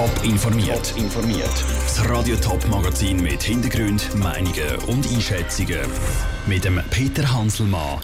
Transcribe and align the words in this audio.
Top 0.00 0.24
informiert. 0.24 0.94
informiert. 0.96 1.64
Das 1.82 2.08
Radio 2.08 2.34
Top 2.36 2.66
Magazin 2.68 3.20
mit 3.20 3.42
Hintergrund, 3.42 4.14
Meinungen 4.14 4.76
und 4.86 5.06
Einschätzungen 5.06 5.80
mit 6.46 6.64
dem 6.64 6.80
Peter 6.88 7.30
Hanselmann. 7.30 8.00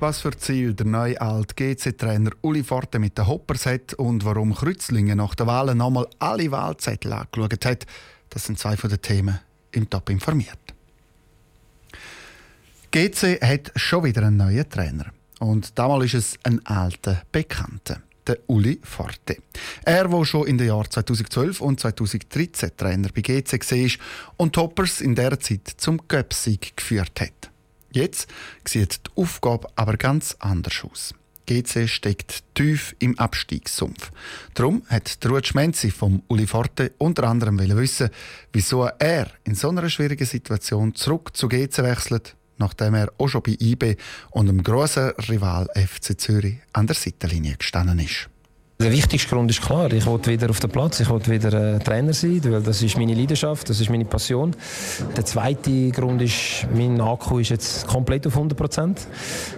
Was 0.00 0.22
für 0.22 0.36
Ziel 0.36 0.74
der 0.74 0.86
neue 0.86 1.20
alt 1.20 1.56
GC-Trainer 1.56 2.32
Uli 2.40 2.64
Forte 2.64 2.98
mit 2.98 3.16
den 3.16 3.28
Hoppers 3.28 3.66
hat 3.66 3.94
und 3.94 4.24
warum 4.24 4.52
Kreuzlingen 4.52 5.18
nach 5.18 5.36
der 5.36 5.46
Wahl 5.46 5.72
nochmal 5.76 6.08
alle 6.18 6.50
Wahlzettel 6.50 7.12
angeschaut 7.12 7.64
hat, 7.64 7.86
das 8.30 8.46
sind 8.46 8.58
zwei 8.58 8.76
von 8.76 8.90
den 8.90 9.00
Themen 9.00 9.38
im 9.70 9.88
Top 9.88 10.10
informiert. 10.10 10.58
GC 12.90 13.40
hat 13.42 13.70
schon 13.76 14.02
wieder 14.02 14.26
einen 14.26 14.38
neuen 14.38 14.68
Trainer. 14.68 15.12
Und 15.38 15.78
damals 15.78 16.06
ist 16.06 16.14
es 16.14 16.38
ein 16.42 16.66
alter 16.66 17.22
Bekannter, 17.30 18.02
der 18.28 18.38
Uli 18.46 18.80
Forte. 18.82 19.38
Er, 19.84 20.08
der 20.08 20.24
schon 20.24 20.46
in 20.46 20.58
den 20.58 20.68
Jahren 20.68 20.90
2012 20.90 21.60
und 21.60 21.80
2013 21.80 22.70
Trainer 22.76 23.08
bei 23.14 23.22
GC 23.22 23.52
war 23.52 24.06
und 24.36 24.54
Toppers 24.54 25.00
in 25.00 25.14
der 25.14 25.40
Zeit 25.40 25.68
zum 25.76 26.00
Göpsig 26.06 26.76
geführt 26.76 27.20
hat. 27.20 27.50
Jetzt 27.90 28.28
sieht 28.66 29.00
die 29.06 29.20
Aufgabe 29.20 29.68
aber 29.76 29.96
ganz 29.96 30.36
anders 30.38 30.84
aus. 30.84 31.14
GC 31.46 31.88
steckt 31.88 32.44
tief 32.54 32.94
im 32.98 33.18
Abstiegssumpf. 33.18 34.10
Darum 34.52 34.82
hat 34.88 35.24
der 35.24 35.30
Menzi 35.54 35.90
vom 35.90 36.22
Uli 36.28 36.46
Forte 36.46 36.92
unter 36.98 37.24
anderem 37.24 37.58
wissen, 37.58 38.10
wieso 38.52 38.84
er 38.84 39.30
in 39.44 39.54
so 39.54 39.70
einer 39.70 39.88
schwierigen 39.88 40.26
Situation 40.26 40.94
zurück 40.94 41.34
zu 41.34 41.48
GC 41.48 41.78
wechselt 41.78 42.36
nachdem 42.58 42.94
er 42.94 43.12
auch 43.18 43.28
schon 43.28 43.42
bei 43.42 43.56
IB 43.58 43.96
und 44.30 44.46
dem 44.46 44.62
grossen 44.62 45.12
Rival 45.28 45.68
FC 45.74 46.20
Zürich 46.20 46.58
an 46.72 46.86
der 46.86 46.96
Seitenlinie 46.96 47.56
gestanden 47.56 47.98
ist. 47.98 48.28
Der 48.80 48.92
wichtigste 48.92 49.28
Grund 49.28 49.50
ist 49.50 49.60
klar, 49.60 49.92
ich 49.92 50.06
wollte 50.06 50.30
wieder 50.30 50.48
auf 50.50 50.60
den 50.60 50.70
Platz, 50.70 51.00
ich 51.00 51.08
wollte 51.08 51.32
wieder 51.32 51.52
äh, 51.52 51.78
Trainer 51.80 52.12
sein, 52.12 52.40
weil 52.44 52.62
das 52.62 52.80
ist 52.80 52.96
meine 52.96 53.12
Leidenschaft, 53.12 53.68
das 53.68 53.80
ist 53.80 53.90
meine 53.90 54.04
Passion. 54.04 54.54
Der 55.16 55.24
zweite 55.24 55.90
Grund 55.90 56.22
ist, 56.22 56.64
mein 56.72 57.00
Akku 57.00 57.40
ist 57.40 57.48
jetzt 57.48 57.88
komplett 57.88 58.24
auf 58.28 58.36
100 58.36 58.56
Prozent. 58.56 59.08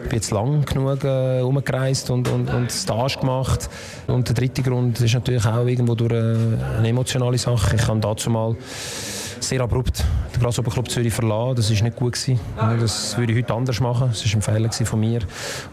Ich 0.05 0.09
bin 0.09 0.17
jetzt 0.17 0.31
lang 0.31 0.65
genug 0.65 1.05
äh, 1.05 1.43
umgereist 1.43 2.09
und, 2.09 2.29
und, 2.29 2.49
und 2.49 2.73
Stage 2.73 3.19
gemacht. 3.21 3.69
Und 4.07 4.27
der 4.27 4.35
dritte 4.35 4.63
Grund 4.63 4.99
ist 4.99 5.13
natürlich 5.13 5.45
auch 5.45 5.67
irgendwo 5.67 5.95
durch 5.95 6.13
äh, 6.13 6.79
eine 6.79 6.89
emotionale 6.89 7.37
Sache. 7.37 7.77
Ich 7.77 7.83
kann 7.83 8.01
dazu 8.01 8.31
mal 8.31 8.57
sehr 9.51 9.61
abrupt 9.63 10.05
den 10.33 10.41
Grasshopper 10.41 10.85
Zürich 10.85 11.13
verlassen. 11.13 11.57
Das 11.57 11.75
war 11.75 11.83
nicht 11.83 11.97
gut. 11.97 12.13
Gewesen. 12.13 12.39
Das 12.57 13.19
würde 13.19 13.33
ich 13.33 13.39
heute 13.39 13.53
anders 13.53 13.81
machen. 13.81 14.11
Das 14.11 14.25
war 14.25 14.37
ein 14.37 14.43
Fehler 14.43 14.87
von 14.87 15.01
mir. 15.01 15.21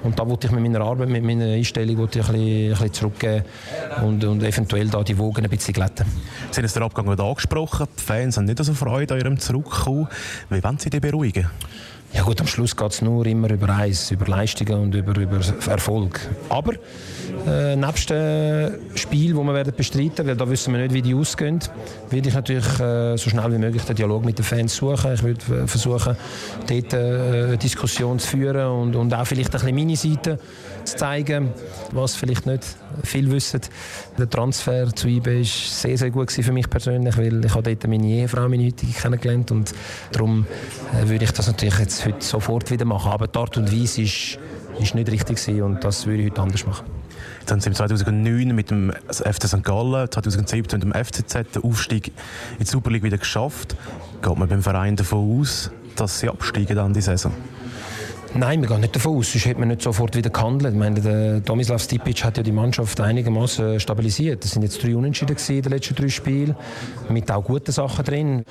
Und 0.04 0.18
da 0.18 0.28
wollte 0.28 0.48
ich 0.48 0.54
mit 0.54 0.64
meiner 0.64 0.82
Arbeit, 0.82 1.10
mit 1.10 1.24
meiner 1.24 1.46
Einstellung 1.46 2.00
ein 2.00 2.08
bisschen, 2.08 2.36
ein 2.36 2.70
bisschen 2.70 2.94
zurückgeben 2.94 3.44
und, 4.04 4.24
und 4.24 4.42
eventuell 4.42 4.88
da 4.88 5.04
die 5.04 5.16
Wogen 5.18 5.44
ein 5.44 5.50
bisschen 5.50 5.76
glätten. 5.76 6.08
Sie 6.50 6.58
haben 6.58 6.66
es 6.66 6.74
den 6.74 6.82
Abgang 6.82 7.08
angesprochen. 7.08 7.88
Die 8.00 8.04
Fans 8.04 8.38
haben 8.38 8.46
nicht 8.46 8.64
so 8.64 8.74
Freude 8.74 9.14
an 9.14 9.20
Ihrem 9.20 9.40
Zurückkommen. 9.40 10.08
Wie 10.50 10.64
wollen 10.64 10.80
Sie 10.80 10.90
die 10.90 11.00
beruhigen? 11.00 11.48
Ja 12.14 12.24
gut, 12.24 12.40
am 12.40 12.48
Schluss 12.48 12.76
geht 12.76 12.92
es 12.92 13.02
nur 13.02 13.26
immer 13.26 13.50
über 13.52 13.70
eins, 13.70 14.12
über 14.12 14.26
Leistungen 14.28 14.82
und 14.82 14.96
über, 14.96 15.20
über 15.20 15.40
Erfolg. 15.68 16.20
Aber 16.50 16.74
äh, 17.46 17.76
nebst 17.76 18.10
dem 18.10 18.72
Spiel, 18.96 19.34
das 19.34 19.44
wir 19.44 19.54
werden 19.54 19.74
bestreiten 19.76 20.26
weil 20.26 20.36
da 20.36 20.50
wissen 20.50 20.74
wir 20.74 20.82
nicht, 20.82 20.94
wie 20.94 21.02
die 21.02 21.14
ausgehen, 21.14 21.60
werde 22.10 22.30
ich 22.30 22.36
natürlich 22.36 22.80
äh, 22.80 23.18
so 23.18 23.30
schnell 23.30 23.52
wie 23.52 23.58
möglich 23.58 23.84
den 23.84 23.96
Dialog 23.96 24.26
mit 24.26 24.38
den 24.38 24.46
Fans 24.46 24.76
suchen. 24.76 25.14
Ich 25.14 25.24
würde 25.24 25.64
äh, 25.64 25.68
versuchen, 25.68 26.16
dort 26.68 26.94
äh, 26.94 26.98
eine 26.98 27.58
Diskussion 27.58 28.20
zu 28.20 28.28
führen 28.28 28.68
und, 28.68 28.96
und 28.96 29.14
auch 29.14 29.28
vielleicht 29.28 29.54
ein 29.54 29.62
bisschen 29.62 29.76
meine 29.76 29.96
Seite 29.96 30.40
zu 30.88 30.98
zeigen, 30.98 31.52
was 31.92 32.16
vielleicht 32.16 32.46
nicht 32.46 32.64
viel 33.04 33.30
wissen. 33.32 33.62
Der 34.18 34.30
Transfer 34.30 34.94
zu 34.96 35.08
IB 35.08 35.38
war 35.38 35.44
sehr, 35.44 35.98
sehr 35.98 36.12
gut 36.12 36.32
für 36.32 36.52
mich 36.52 36.70
persönlich, 36.70 37.18
weil 37.18 37.44
ich 37.46 37.54
habe 37.54 37.64
dort 37.64 37.88
meine 37.88 38.08
Ehefrau, 38.08 38.48
meine 38.48 38.66
heutige, 38.66 38.94
kennengelernt 38.94 39.52
und 39.52 39.74
darum 40.12 40.46
äh, 40.94 41.08
würde 41.08 41.26
ich 41.26 41.32
das 41.32 41.48
natürlich 41.48 41.78
jetzt 41.80 42.06
heute 42.06 42.24
sofort 42.24 42.72
wieder 42.72 42.86
machen. 42.86 43.12
Aber 43.12 43.28
die 43.28 43.38
Art 43.38 43.58
und 43.58 43.72
Weise 43.72 44.02
ist, 44.02 44.40
ist 44.80 44.96
nicht 44.96 45.12
richtig 45.12 45.62
und 45.62 45.84
das 45.84 46.06
würde 46.06 46.24
ich 46.24 46.32
heute 46.32 46.42
anders 46.42 46.66
machen. 46.66 46.86
Jetzt 47.40 47.52
haben 47.52 47.62
Sie 47.62 47.72
2009 47.72 48.56
mit 48.56 48.72
dem 48.72 48.92
FC 49.10 49.48
St. 49.48 49.64
Gallen, 49.64 50.10
2017 50.12 50.80
mit 50.80 50.84
dem 50.84 51.06
FCZ 51.06 51.54
den 51.56 51.64
Aufstieg 51.64 52.08
in 52.08 52.14
die 52.60 52.66
Super 52.66 52.92
League 52.92 53.04
wieder 53.04 53.18
geschafft. 53.18 53.76
Geht 54.22 54.38
man 54.38 54.48
beim 54.48 54.62
Verein 54.62 54.96
davon 54.96 55.40
aus, 55.40 55.72
dass 55.96 56.20
Sie 56.20 56.30
absteigen 56.30 56.76
dann 56.76 56.94
die 56.94 57.02
Saison? 57.02 57.32
Nein, 58.34 58.62
wir 58.62 58.68
gehen 58.68 58.82
nicht 58.82 58.96
davon 58.96 59.18
aus, 59.18 59.32
sonst 59.32 59.46
hätte 59.46 59.60
man 59.60 59.70
nicht 59.70 59.82
sofort 59.82 60.16
wieder 60.16 60.30
gehandelt. 60.30 60.74
Ich 60.74 60.80
meine, 60.80 61.02
der 61.02 61.44
Tomislav 61.44 61.82
Stipic 61.82 62.24
hat 62.24 62.38
ja 62.38 62.44
die 62.44 62.52
Mannschaft 62.52 63.00
einigermaßen 63.00 63.80
stabilisiert. 63.80 64.44
Es 64.44 64.52
sind 64.52 64.64
jetzt 64.64 64.84
drei 64.84 64.96
Unentschieden 64.96 65.36
in 65.36 65.62
den 65.62 65.72
letzten 65.72 65.96
drei 65.96 66.10
Spielen, 66.10 66.56
mit 67.10 67.32
auch 67.32 67.44
guten 67.44 67.72
Sachen 67.72 68.04
drin. 68.04 68.44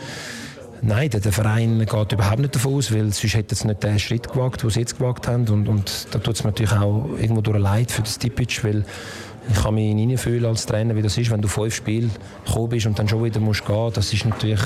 Nein, 0.82 1.10
der, 1.10 1.32
Verein 1.32 1.78
geht 1.78 2.12
überhaupt 2.12 2.38
nicht 2.38 2.54
davon 2.54 2.74
aus, 2.74 2.92
weil 2.92 3.12
sonst 3.12 3.34
hätte 3.34 3.54
es 3.54 3.64
nicht 3.64 3.82
den 3.82 3.98
Schritt 3.98 4.28
gewagt, 4.28 4.62
den 4.62 4.70
sie 4.70 4.80
jetzt 4.80 4.98
gewagt 4.98 5.28
haben. 5.28 5.48
Und, 5.48 5.68
und 5.68 6.08
da 6.10 6.18
tut 6.18 6.34
es 6.34 6.44
mir 6.44 6.50
natürlich 6.50 6.72
auch 6.72 7.08
irgendwo 7.18 7.40
durch 7.40 7.58
Leid 7.58 7.90
für 7.90 8.02
den 8.02 8.06
Stipic, 8.06 8.62
weil 8.62 8.84
ich 9.48 9.62
kann 9.62 9.74
mich 9.74 9.88
hineinfühlen 9.88 10.44
als 10.44 10.66
Trainer, 10.66 10.96
wie 10.96 11.02
das 11.02 11.16
ist, 11.16 11.30
wenn 11.30 11.40
du 11.40 11.48
fünf 11.48 11.74
Spiele 11.74 12.10
gekommen 12.44 12.68
bist 12.68 12.86
und 12.86 12.98
dann 12.98 13.08
schon 13.08 13.22
wieder 13.24 13.40
musst 13.40 13.64
gehen. 13.64 13.90
Das 13.94 14.12
ist 14.12 14.24
natürlich 14.24 14.62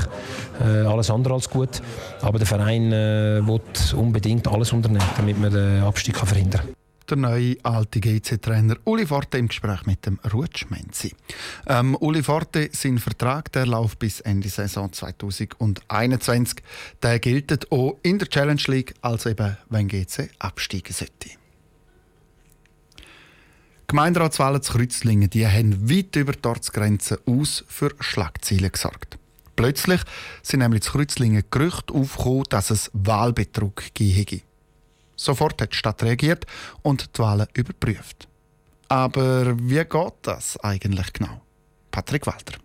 äh, 0.60 0.86
alles 0.86 1.10
andere 1.10 1.34
als 1.34 1.48
gut. 1.48 1.82
Aber 2.22 2.38
der 2.38 2.46
Verein 2.46 2.92
äh, 2.92 3.46
will 3.46 3.60
unbedingt 3.96 4.48
alles 4.48 4.72
unternehmen, 4.72 5.04
damit 5.16 5.40
man 5.40 5.52
den 5.52 5.82
Abstieg 5.82 6.14
kann 6.14 6.28
verhindern 6.28 6.62
kann 6.62 6.74
der 7.10 7.16
neue 7.16 7.56
alte 7.64 8.00
GC-Trainer 8.00 8.76
Uli 8.84 9.06
Forte 9.06 9.38
im 9.38 9.48
Gespräch 9.48 9.84
mit 9.86 10.06
dem 10.06 10.18
Rutsch 10.32 10.66
Menzi. 10.70 11.14
Ähm, 11.66 11.96
Uli 11.96 12.22
Forte, 12.22 12.70
sein 12.72 12.98
Vertrag 12.98 13.50
der 13.52 13.66
läuft 13.66 13.98
bis 13.98 14.20
Ende 14.20 14.48
Saison 14.48 14.92
2021. 14.92 16.62
Der 17.02 17.18
gilt 17.18 17.70
auch 17.72 17.96
in 18.02 18.18
der 18.18 18.28
Challenge 18.28 18.62
League, 18.66 18.94
als 19.02 19.26
eben 19.26 19.56
wenn 19.68 19.88
GC 19.88 20.30
absteigen 20.38 20.92
sollte. 20.92 21.39
Gemeinderatswahlen 23.90 24.62
zu 24.62 24.74
Kreuzlingen 24.74 25.28
die 25.30 25.44
haben 25.48 25.90
weit 25.90 26.14
über 26.14 26.30
die 26.30 26.46
Ortsgrenzen 26.46 27.18
aus 27.26 27.64
für 27.66 27.90
Schlagzeilen 27.98 28.70
gesorgt. 28.70 29.18
Plötzlich 29.56 30.00
sind 30.44 30.60
nämlich 30.60 30.82
zu 30.82 30.92
Kreuzlingen 30.92 31.42
Gerüchte 31.50 31.92
aufgekommen, 31.92 32.44
dass 32.50 32.70
es 32.70 32.88
Wahlbetrug 32.92 33.82
gebe. 33.94 34.42
Sofort 35.16 35.60
hat 35.60 35.72
die 35.72 35.76
Stadt 35.76 36.04
reagiert 36.04 36.46
und 36.82 37.16
die 37.16 37.18
Wahlen 37.18 37.48
überprüft. 37.52 38.28
Aber 38.86 39.58
wie 39.58 39.84
geht 39.84 40.14
das 40.22 40.56
eigentlich 40.60 41.12
genau? 41.12 41.42
Patrick 41.90 42.28
Walter. 42.28 42.58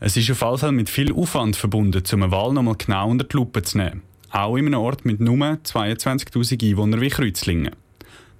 Es 0.00 0.16
ist 0.16 0.32
auf 0.32 0.40
jeden 0.40 0.58
Fall 0.58 0.72
mit 0.72 0.90
viel 0.90 1.12
Aufwand 1.12 1.54
verbunden, 1.54 2.02
um 2.12 2.22
eine 2.24 2.32
Wahl 2.32 2.52
nochmal 2.52 2.74
genau 2.76 3.08
unter 3.08 3.24
die 3.24 3.36
Lupe 3.36 3.62
zu 3.62 3.78
nehmen. 3.78 4.02
Auch 4.32 4.56
in 4.56 4.66
einem 4.66 4.80
Ort 4.80 5.04
mit 5.04 5.20
nur 5.20 5.36
22.000 5.36 6.70
Einwohnern 6.70 7.00
wie 7.00 7.08
Kreuzlingen. 7.08 7.70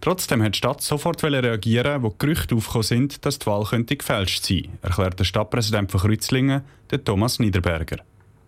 Trotzdem 0.02 0.42
hat 0.42 0.54
die 0.54 0.58
Stadt 0.58 0.82
sofort 0.82 1.22
reagieren, 1.22 2.02
wo 2.02 2.10
Gerüchte 2.10 2.56
aufgekommen 2.56 2.82
sind, 2.82 3.24
dass 3.24 3.38
die 3.38 3.46
Wahl 3.46 3.62
könnte 3.64 3.96
gefälscht 3.96 4.44
sein 4.44 4.76
erklärt 4.82 5.20
der 5.20 5.24
Stadtpräsident 5.24 5.92
von 5.92 6.00
Kreuzlingen, 6.00 6.62
der 6.90 7.02
Thomas 7.02 7.38
Niederberger 7.38 7.98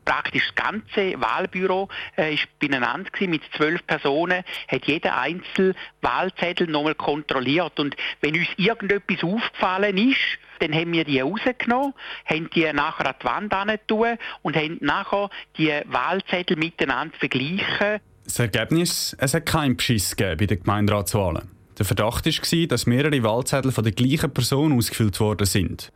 praktisch 0.04 0.52
das 0.54 0.64
ganze 0.66 1.20
Wahlbüro 1.20 1.88
äh, 2.16 2.36
beieinander 2.60 3.10
mit 3.20 3.42
zwölf 3.56 3.86
Personen, 3.86 4.44
hat 4.68 4.84
jeder 4.84 5.18
einzelne 5.18 5.74
Wahlzettel 6.02 6.66
nochmal 6.66 6.94
kontrolliert 6.94 7.80
und 7.80 7.96
wenn 8.20 8.36
uns 8.36 8.48
irgendetwas 8.56 9.24
aufgefallen 9.24 9.96
ist, 9.96 10.18
dann 10.58 10.74
haben 10.74 10.92
wir 10.92 11.04
die 11.04 11.20
rausgenommen, 11.20 11.94
haben 12.26 12.50
die 12.50 12.70
nachher 12.72 13.06
an 13.06 13.14
die 13.20 13.24
Wand 13.24 13.88
tun 13.88 14.18
und 14.42 14.56
haben 14.56 14.76
nachher 14.80 15.30
die 15.56 15.72
Wahlzettel 15.86 16.56
miteinander 16.56 17.16
verglichen. 17.18 18.00
Das 18.24 18.38
Ergebnis, 18.38 19.14
es 19.18 19.34
hat 19.34 19.46
keinen 19.46 19.76
Beschiss 19.76 20.16
gegeben 20.16 20.38
bei 20.38 20.46
den 20.46 20.62
Gemeinderatswahlen. 20.62 21.48
Der 21.78 21.84
Verdacht 21.84 22.26
war, 22.26 22.66
dass 22.66 22.86
mehrere 22.86 23.22
Wahlzettel 23.22 23.72
von 23.72 23.84
der 23.84 23.92
gleichen 23.92 24.32
Person 24.32 24.72
ausgefüllt 24.72 25.20
worden 25.20 25.46
sind. 25.46 25.92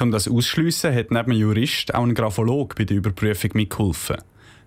Um 0.00 0.10
das 0.10 0.28
ausschliessen, 0.28 0.94
hat 0.94 1.10
neben 1.10 1.32
dem 1.32 1.40
Jurist 1.40 1.94
auch 1.94 2.02
ein 2.02 2.14
Graphologe 2.14 2.74
bei 2.76 2.84
der 2.84 2.96
Überprüfung 2.96 3.50
mitgeholfen. 3.54 4.16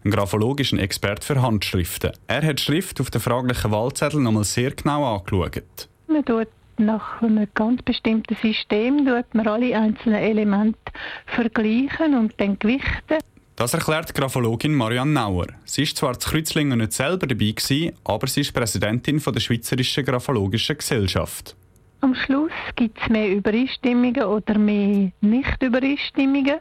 Ein 0.04 0.12
Graphologe 0.12 0.62
ist 0.62 0.72
ein 0.72 0.80
Experte 0.80 1.26
für 1.26 1.42
Handschriften. 1.42 2.12
Er 2.28 2.44
hat 2.44 2.60
die 2.60 2.64
Schrift 2.64 3.02
auf 3.02 3.10
den 3.10 3.22
fraglichen 3.22 3.72
Wahlzettel 3.72 4.20
nochmal 4.20 4.44
sehr 4.44 4.72
genau 4.72 5.16
angeschaut. 5.16 5.90
Man 6.08 6.24
tut 6.24 6.48
nach 6.78 7.22
einem 7.22 7.48
ganz 7.54 7.82
bestimmten 7.82 8.36
System 8.36 9.06
tut 9.06 9.34
man 9.34 9.48
alle 9.48 9.76
einzelnen 9.76 10.20
Elemente 10.20 10.78
vergleichen 11.26 12.16
und 12.16 12.34
dann 12.38 12.60
gewichten. 12.60 13.20
Das 13.58 13.74
erklärt 13.74 14.14
Graphologin 14.14 14.74
Marianne 14.74 15.14
Nauer. 15.14 15.48
Sie 15.64 15.84
ist 15.84 15.96
zwar 15.96 16.20
zu 16.20 16.30
Kreuzlingen 16.30 16.78
nicht 16.78 16.92
selber 16.92 17.26
dabei 17.26 17.52
gewesen, 17.52 17.94
aber 18.04 18.28
sie 18.28 18.42
ist 18.42 18.54
Präsidentin 18.54 19.22
der 19.26 19.40
Schweizerischen 19.40 20.04
Graphologischen 20.04 20.78
Gesellschaft. 20.78 21.56
Am 22.02 22.14
Schluss 22.16 22.52
gibt 22.76 23.00
es 23.02 23.08
mehr 23.08 23.32
Übereinstimmungen 23.32 24.24
oder 24.24 24.58
mehr 24.58 25.10
Nicht-Übereinstimmungen. 25.22 26.58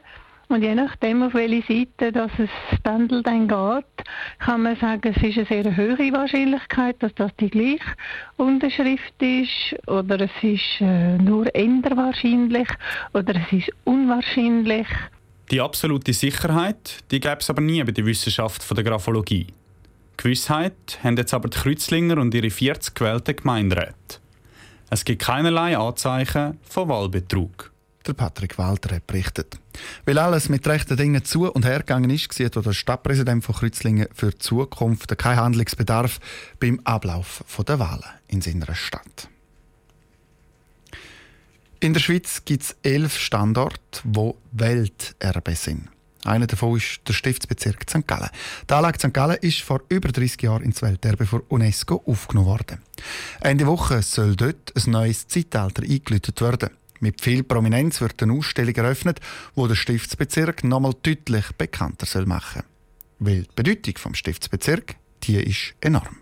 Und 0.49 0.63
je 0.63 0.77
nachdem, 0.77 1.25
auf 1.25 1.35
welche 1.35 1.67
Seite 1.67 2.13
das 2.13 2.31
Pendel 2.85 3.25
dann 3.25 3.49
geht, 3.49 4.07
kann 4.39 4.63
man 4.63 4.77
sagen, 4.77 5.13
es 5.17 5.23
ist 5.23 5.51
eine 5.51 5.65
sehr 5.65 5.77
hohe 5.77 6.13
Wahrscheinlichkeit, 6.13 7.03
dass 7.03 7.15
das 7.17 7.35
die 7.41 7.51
gleiche 7.51 7.81
Unterschrift 8.37 9.21
ist 9.21 9.75
oder 9.89 10.21
es 10.21 10.31
ist 10.43 10.81
äh, 10.81 11.19
nur 11.19 11.53
eher 11.53 11.97
wahrscheinlich 11.97 12.69
oder 13.15 13.35
es 13.35 13.53
ist 13.53 13.71
unwahrscheinlich. 13.83 14.87
Die 15.55 15.61
absolute 15.61 16.13
Sicherheit, 16.13 17.05
die 17.13 17.21
gäbe 17.21 17.37
es 17.39 17.49
aber 17.49 17.61
nie 17.61 17.81
bei 17.85 17.93
der 17.93 18.05
Wissenschaft 18.05 18.61
von 18.61 18.75
der 18.75 18.83
Graphologie. 18.83 19.47
Gewissheit 20.17 20.99
haben 21.01 21.17
jetzt 21.17 21.33
aber 21.33 21.49
die 21.49 21.57
Kreuzlinger 21.57 22.19
und 22.19 22.35
ihre 22.35 22.51
40 22.51 22.93
gewählten 22.93 23.37
Gemeinderäte. 23.37 24.19
Es 24.91 25.05
gibt 25.05 25.23
keinerlei 25.23 25.79
Anzeichen 25.79 26.59
von 26.69 26.89
Wahlbetrug. 26.89 27.71
Der 28.05 28.15
Patrick 28.15 28.59
Walter 28.59 28.97
hat 28.97 29.07
berichtet. 29.07 29.57
Weil 30.05 30.19
alles 30.19 30.49
mit 30.49 30.67
rechten 30.67 30.97
Dingen 30.97 31.25
zu 31.25 31.49
und 31.49 31.65
her 31.65 31.79
gegangen 31.79 32.11
ist, 32.11 32.33
sieht 32.33 32.57
der 32.57 32.73
Stadtpräsident 32.73 33.45
von 33.45 33.55
Kreuzlingen 33.55 34.09
für 34.13 34.31
die 34.31 34.39
Zukunft 34.39 35.17
keinen 35.17 35.37
Handlungsbedarf 35.37 36.19
beim 36.59 36.81
Ablauf 36.83 37.45
der 37.65 37.79
Wahlen 37.79 38.03
in 38.27 38.41
seiner 38.41 38.75
Stadt. 38.75 39.29
In 41.85 41.93
der 41.93 42.01
Schweiz 42.01 42.47
gibt 42.47 42.63
es 42.63 42.77
elf 42.83 43.19
Standorte, 43.19 44.01
die 44.05 44.33
Welterbe 44.53 45.55
sind. 45.55 45.91
Einer 46.25 46.47
davon 46.47 46.79
ist 46.79 47.01
der 47.07 47.13
Stiftsbezirk 47.13 47.85
St. 47.87 48.07
Gallen. 48.07 48.31
Die 48.71 48.73
Anlage 48.73 48.99
St. 48.99 49.13
Gallen 49.13 49.37
ist 49.43 49.61
vor 49.61 49.83
über 49.91 50.09
30 50.09 50.41
Jahren 50.41 50.63
ins 50.63 50.81
Welterbe 50.81 51.27
von 51.27 51.43
UNESCO 51.49 52.03
aufgenommen 52.07 52.49
worden. 52.49 52.81
Ende 53.43 53.67
Woche 53.67 54.01
soll 54.01 54.35
dort 54.35 54.73
ein 54.75 54.93
neues 54.93 55.29
Zeitalter 55.29 55.83
eingeläutet 55.83 56.41
werden. 56.41 56.71
Mit 57.01 57.21
viel 57.21 57.43
Prominenz 57.43 58.01
wird 58.01 58.23
eine 58.23 58.33
Ausstellung 58.33 58.77
eröffnet, 58.77 59.21
wo 59.55 59.67
der 59.67 59.75
Stiftsbezirk 59.75 60.65
nochmal 60.65 60.95
deutlich 61.03 61.53
bekannter 61.59 62.07
soll 62.07 62.25
machen. 62.25 62.63
Weil 63.19 63.43
die 63.43 63.63
Bedeutung 63.63 64.13
des 64.13 64.19
Stiftsbezirks 64.19 64.95
die 65.25 65.37
ist 65.37 65.75
enorm. 65.83 66.17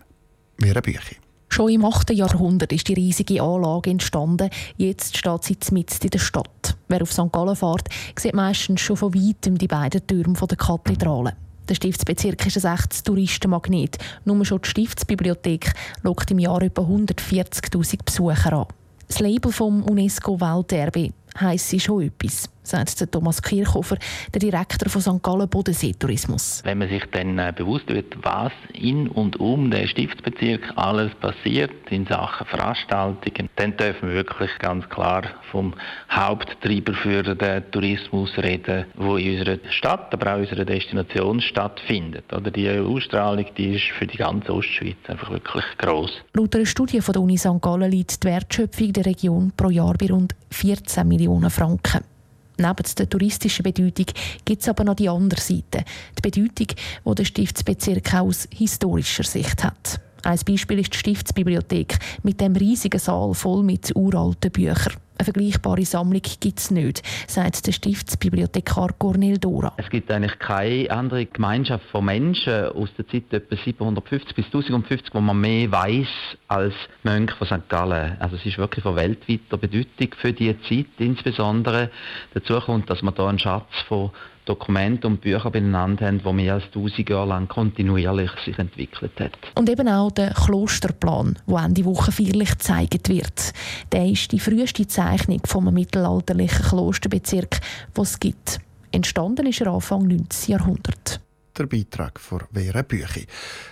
Mehr 0.57 0.81
Bücher. 0.81 1.22
Schon 1.53 1.69
im 1.69 1.85
8. 1.85 2.09
Jahrhundert 2.09 2.73
ist 2.73 2.87
die 2.87 2.95
riesige 2.95 3.39
Anlage 3.39 3.91
entstanden. 3.91 4.49
Jetzt 4.75 5.15
steht 5.15 5.43
sie 5.43 5.55
mitten 5.71 6.01
in 6.01 6.09
der 6.09 6.17
Stadt. 6.17 6.75
Wer 6.87 7.03
auf 7.03 7.13
St. 7.13 7.31
Gallen 7.31 7.55
fährt, 7.55 7.89
sieht 8.17 8.33
meistens 8.33 8.81
schon 8.81 8.97
von 8.97 9.13
weitem 9.13 9.59
die 9.59 9.67
beiden 9.67 10.07
Türme 10.07 10.33
der 10.33 10.57
Kathedrale. 10.57 11.35
Der 11.69 11.75
Stiftsbezirk 11.75 12.43
ist 12.47 12.65
ein 12.65 12.73
echtes 12.73 13.03
Touristenmagnet. 13.03 13.99
Nur 14.25 14.43
schon 14.43 14.63
die 14.63 14.69
Stiftsbibliothek 14.69 15.75
lockt 16.01 16.31
im 16.31 16.39
Jahr 16.39 16.63
etwa 16.63 16.81
140.000 16.81 17.99
Besucher 18.03 18.53
an. 18.53 18.65
Das 19.07 19.19
Label 19.19 19.51
vom 19.51 19.83
UNESCO 19.83 20.41
Welterbe 20.41 21.11
heisst 21.39 21.79
schon 21.79 22.01
etwas 22.01 22.49
sagt 22.63 23.11
Thomas 23.11 23.41
Kirchhofer, 23.41 23.97
der 24.33 24.39
Direktor 24.39 24.89
von 24.89 25.01
St. 25.01 25.23
Gallen 25.23 25.49
Bodensee-Tourismus. 25.49 26.61
Wenn 26.63 26.79
man 26.79 26.89
sich 26.89 27.03
dann 27.11 27.37
äh, 27.37 27.53
bewusst 27.55 27.87
wird, 27.89 28.15
was 28.23 28.51
in 28.73 29.07
und 29.07 29.39
um 29.39 29.69
den 29.69 29.87
Stiftsbezirk 29.87 30.61
alles 30.75 31.13
passiert 31.15 31.71
in 31.89 32.05
Sachen 32.05 32.47
Veranstaltungen, 32.47 33.49
dann 33.55 33.77
dürfen 33.77 34.09
wir 34.09 34.15
wirklich 34.15 34.51
ganz 34.59 34.87
klar 34.89 35.23
vom 35.51 35.73
Haupttreiber 36.09 36.93
für 36.93 37.23
den 37.23 37.71
Tourismus 37.71 38.31
reden, 38.37 38.85
wo 38.95 39.17
in 39.17 39.39
unserer 39.39 39.59
Stadt, 39.69 40.13
aber 40.13 40.33
auch 40.33 40.37
in 40.37 40.43
unserer 40.43 40.65
Destination 40.65 41.41
stattfindet. 41.41 42.31
Oder 42.33 42.51
die 42.51 42.69
Ausstrahlung, 42.69 43.45
die 43.57 43.75
ist 43.75 43.85
für 43.97 44.07
die 44.07 44.17
ganze 44.17 44.53
Ostschweiz 44.53 44.97
einfach 45.07 45.29
wirklich 45.29 45.65
groß. 45.77 46.11
Laut 46.33 46.55
einer 46.55 46.65
Studie 46.65 47.01
von 47.01 47.13
der 47.13 47.21
Uni 47.21 47.37
St. 47.37 47.61
Gallen 47.61 47.91
liegt 47.91 48.23
die 48.23 48.27
Wertschöpfung 48.27 48.93
der 48.93 49.05
Region 49.05 49.51
pro 49.55 49.69
Jahr 49.69 49.95
bei 49.97 50.07
rund 50.07 50.33
14 50.51 51.07
Millionen 51.07 51.49
Franken. 51.49 52.12
Neben 52.57 52.95
der 52.97 53.09
touristischen 53.09 53.63
Bedeutung 53.63 54.05
gibt 54.45 54.61
es 54.61 54.69
aber 54.69 54.83
noch 54.83 54.95
die 54.95 55.09
andere 55.09 55.41
Seite, 55.41 55.83
die 56.17 56.21
Bedeutung, 56.21 56.67
die 57.05 57.15
der 57.15 57.25
Stiftsbezirk 57.25 58.13
aus 58.13 58.47
historischer 58.53 59.23
Sicht 59.23 59.63
hat. 59.63 59.99
Ein 60.23 60.39
Beispiel 60.47 60.79
ist 60.79 60.93
die 60.93 60.97
Stiftsbibliothek 60.97 61.97
mit 62.23 62.39
dem 62.39 62.55
riesigen 62.55 62.99
Saal 62.99 63.33
voll 63.33 63.63
mit 63.63 63.93
uralten 63.95 64.51
Büchern. 64.51 64.93
Eine 65.23 65.31
vergleichbare 65.31 65.85
Sammlung 65.85 66.21
gibt 66.21 66.59
es 66.59 66.69
nicht, 66.69 67.01
sagt 67.29 67.65
der 67.65 67.71
Stiftsbibliothekar 67.71 68.89
Cornel 68.99 69.37
Dora. 69.37 69.71
Es 69.77 69.89
gibt 69.89 70.11
eigentlich 70.11 70.37
keine 70.37 70.91
andere 70.91 71.25
Gemeinschaft 71.25 71.85
von 71.91 72.03
Menschen 72.03 72.65
aus 72.73 72.89
der 72.97 73.07
Zeit 73.07 73.31
etwa 73.31 73.55
750 73.55 74.35
bis 74.35 74.45
1050, 74.47 75.13
wo 75.13 75.21
man 75.21 75.39
mehr 75.39 75.71
weiß 75.71 76.07
als 76.49 76.73
Mönche 77.03 77.33
von 77.37 77.47
St. 77.47 77.69
Gallen. 77.69 78.17
Also 78.19 78.35
es 78.35 78.45
ist 78.45 78.57
wirklich 78.57 78.83
von 78.83 78.97
weltweiter 78.97 79.57
Bedeutung 79.57 80.09
für 80.21 80.33
diese 80.33 80.61
Zeit 80.63 80.87
insbesondere. 80.97 81.89
Dazu 82.33 82.59
kommt, 82.59 82.89
dass 82.89 83.01
man 83.01 83.15
da 83.15 83.29
einen 83.29 83.39
Schatz 83.39 83.71
von 83.87 84.11
Dokumente 84.45 85.07
und 85.07 85.21
Bücher 85.21 85.49
beieinander 85.51 86.07
haben, 86.07 86.21
die 86.23 86.33
mehr 86.33 86.55
als 86.55 86.65
1000 86.65 87.09
Jahre 87.09 87.29
lang 87.29 87.47
kontinuierlich 87.47 88.31
sich 88.43 88.57
entwickelt 88.59 89.13
hat. 89.19 89.31
Und 89.55 89.69
eben 89.69 89.87
auch 89.87 90.11
der 90.11 90.33
Klosterplan, 90.33 91.39
der 91.47 91.63
Ende 91.63 91.85
Woche 91.85 92.11
feierlich 92.11 92.51
gezeigt 92.51 93.09
wird. 93.09 93.53
Der 93.91 94.05
ist 94.05 94.31
die 94.31 94.39
früheste 94.39 94.85
Zeichnung 95.13 95.41
vom 95.45 95.71
mittelalterlichen 95.71 96.65
Klosterbezirk, 96.65 97.59
den 97.95 98.03
es 98.03 98.19
gibt. 98.19 98.59
Entstanden 98.91 99.45
ist 99.45 99.61
er 99.61 99.67
Anfang 99.67 100.07
19. 100.07 100.51
Jahrhundert 100.51 101.19
der 101.55 101.67
Beitrag 101.67 102.19
von 102.19 102.41
Vera 102.51 102.81
Büchi. 102.81 103.27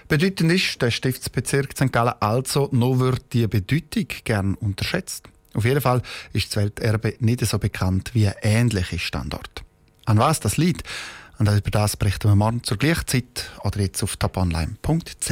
Bedeutend 0.07 0.51
ist, 0.51 0.79
der 0.79 0.91
Stiftsbezirk 0.91 1.75
St. 1.75 1.91
Gallen 1.91 2.13
also, 2.19 2.69
noch 2.71 2.99
wird 2.99 3.33
die 3.33 3.47
Bedeutung 3.47 4.05
gern 4.23 4.53
unterschätzt. 4.53 5.27
Auf 5.55 5.65
jeden 5.65 5.81
Fall 5.81 6.03
ist 6.31 6.55
das 6.55 6.57
Welterbe 6.61 7.15
nicht 7.21 7.43
so 7.43 7.57
bekannt 7.57 8.11
wie 8.13 8.27
ein 8.27 8.35
ähnlicher 8.43 8.99
Standort. 8.99 9.63
An 10.05 10.19
was 10.19 10.39
das 10.39 10.57
liegt, 10.57 10.87
und 11.39 11.49
über 11.49 11.71
das 11.71 11.97
berichten 11.97 12.29
wir 12.29 12.35
morgen 12.35 12.61
zur 12.63 12.77
gleichen 12.77 13.07
Zeit 13.07 13.49
oder 13.63 13.79
jetzt 13.79 14.03
auf 14.03 14.15
toponline.ch. 14.15 15.31